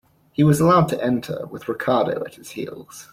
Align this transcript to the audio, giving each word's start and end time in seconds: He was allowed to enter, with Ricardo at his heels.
He 0.33 0.43
was 0.43 0.59
allowed 0.59 0.87
to 0.87 0.99
enter, 1.03 1.45
with 1.51 1.69
Ricardo 1.69 2.23
at 2.25 2.33
his 2.33 2.49
heels. 2.53 3.07